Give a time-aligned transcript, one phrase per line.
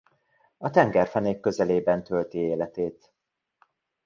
[0.57, 3.13] A tengerfenék közelében tölti életét.